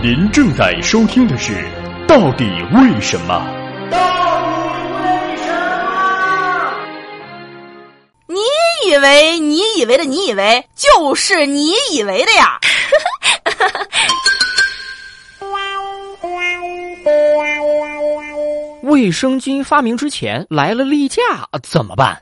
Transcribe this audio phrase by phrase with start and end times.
[0.00, 1.52] 您正在收听的是
[2.06, 3.34] 《到底为什么》。
[3.90, 5.52] 到底为什
[5.88, 6.72] 么？
[8.28, 8.36] 你
[8.88, 12.60] 以为你以为的你以为就是你以为的呀？
[18.84, 21.22] 卫生巾发明之前来了例假
[21.60, 22.16] 怎么办？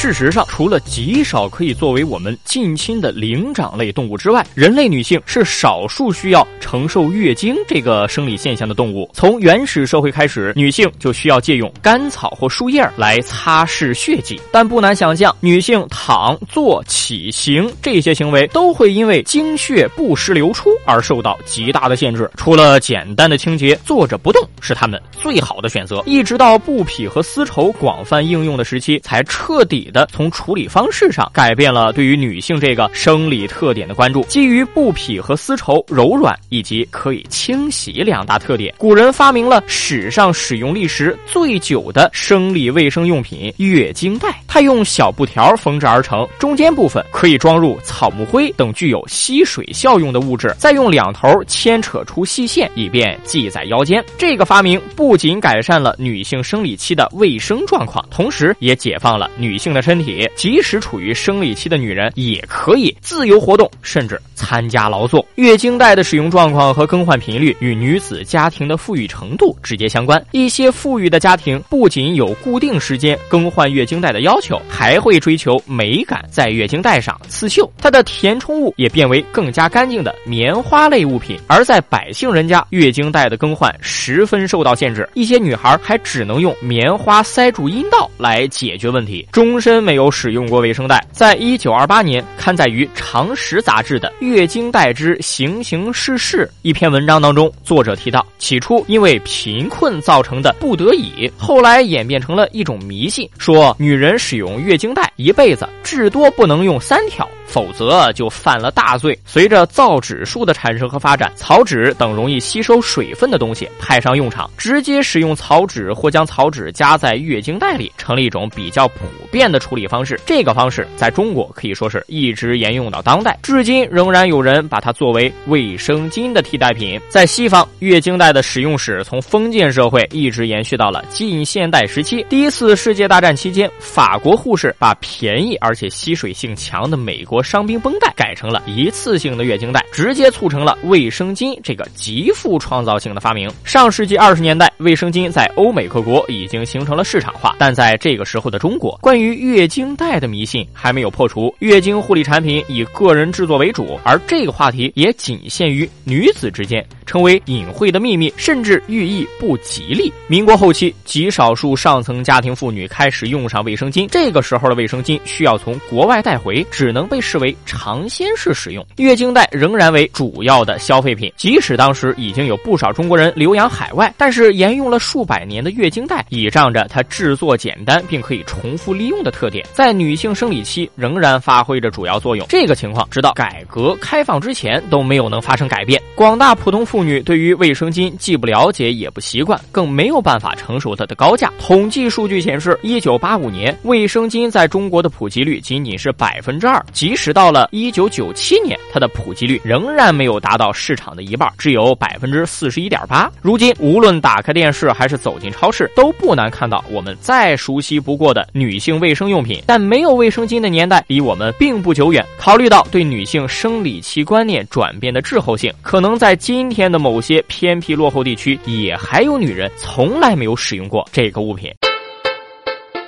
[0.00, 9.06] 事实上，除了极少可以作为我们近亲的灵长类动物之外，人类女性是少数需要承受月经这个生理现象的动物。
[9.12, 14.40] 从原始社会开始，女性就需要借用干草或树叶来擦拭血迹。
[14.50, 22.30] 但不难想象，女性躺、坐、起、行这些行为都会因为经血不时流出而受到极大的限制。
[22.38, 26.02] 除了简单的清洁，坐着不动是她们最好的选择。
[26.06, 29.88] 一直到布匹和丝绸广泛应用的时期，才彻底。
[29.90, 34.22] 的从处理方式上改变了对于女性这个生理特点的关注。
[34.22, 44.40] 基于布匹和丝绸柔软以及可以清洗两大特点，古人发明了史上使用历时最久的生理卫生用品——月经带。
[44.46, 54.04] 它用小布条缝制而成，中间部分可以装入草木灰等具有吸水效用的物质，再用两头牵扯出细线，以便系在腰间。
[54.16, 59.79] 这个发明不仅改善了女性生理期的卫生状况，同时也解放了女性的。
[59.80, 65.24] 身体即使处于生理期的女人也可以自由活动，甚至参加劳作。
[65.34, 70.24] 月经带的使用状况和更换频率与女子家庭的富裕程度直接相关。
[70.30, 77.70] 一些富裕的家庭不仅有固定时间更换月经带的要求，还会追求美感，在月经带上刺绣。
[77.76, 81.38] 它的填充物也变为更加干净的棉花类物品。
[81.46, 89.80] 而在百姓人家，月经带的更换十分受到限制，一些女孩还只能用棉花塞住阴道来解决问题，终身。
[89.80, 91.02] 没有使用过卫生带。
[91.10, 107.28] 在一九二八年刊载于《常识》杂志的《月经带之形形世事》一篇文章当中，作者提到，起初因为贫困造成的不得已，后来演变成了一种迷信，说女人使用月经带一辈子至多不能用三条。
[107.50, 109.18] 否则就犯了大罪。
[109.24, 119.00] 随着造纸术的产生和发展，草纸等容易吸收水分的东西派上用场，直接使用草纸或将草纸夹在月经带里，成了一种比较普
[119.32, 120.18] 遍的处理方式。
[120.24, 127.00] 这个方式在中国可以说是一直沿用到当代，至今仍然有人把它作为卫生巾的替代品。
[127.08, 132.24] 在西方，月经带的使用史从封建社会一直延续到了近现代时期。
[132.28, 137.39] 第一次世界大战期间，法国护士把便宜而且吸水性强的美国。
[137.42, 143.50] 伤兵绷带改成了一次性的月经带，直接促成了卫生巾这个极富创造性的发明。
[143.64, 151.54] 上世纪二十年代，卫生巾在欧美各国已经形成了市场化，但在这个时候的中国，关于月经带的迷信还没有破除。
[151.60, 156.84] 月经护理产品以个人制作为主，而这个话题也仅限于女子之间。
[157.06, 160.12] 成为隐晦的秘密，甚至寓意不吉利。
[160.28, 168.86] 民国后期，极少数上层家庭妇女开始用上卫生巾，这个时候的卫生巾需要从国外带回，只能被视为尝鲜式使用。
[168.98, 182.46] 月经带仍然为主要的消费品，即使当时已经有不少中国人留洋海外，但是沿用了数百年的月经带，倚仗着它制作简单并可以重复利用的特点，在女性生理期仍然发挥着主要作用。
[182.48, 186.00] 这个情况直到改革开放之前都没有能发生改变。
[186.14, 187.00] 广大普通妇。
[187.00, 191.50] 女对于卫生巾既不了解也不习惯，更没有办法承受它的高价。
[191.58, 203.28] 统计数据显示，一九八五年卫生巾在中国的普及率仅仅是百分之二，即即使到了一九九七年，它的普及率仍然没有达到市场的一半，只有百分之四十一点八。
[203.42, 209.60] 如今，无论打开电视还是走进超市，都不难看到我们再熟悉不过的女性卫生用品。
[209.66, 212.24] 但没有卫生巾的年代离我们并不久远。
[212.38, 216.88] 考虑到对女性生理期观念转变的滞后性，可能在今天。
[216.92, 221.74] 的某些偏僻落后地区，也还有女人从来没有使用过这个物品。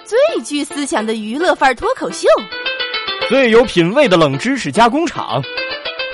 [0.05, 2.27] 最具思想的娱乐范儿脱口秀，
[3.29, 5.43] 最有品味的冷知识加工厂，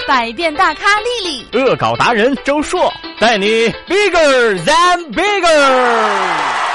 [0.06, 6.67] 百变大咖丽丽，恶搞达人周硕，带你 bigger than bigger。